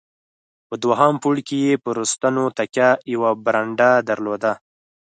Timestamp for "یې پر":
1.65-1.97